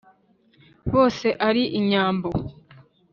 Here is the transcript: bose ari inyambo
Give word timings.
bose 0.93 1.27
ari 1.47 1.63
inyambo 1.79 2.29